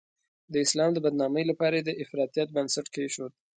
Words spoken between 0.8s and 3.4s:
د بدنامۍ لپاره یې د افراطیت بنسټ کېښود.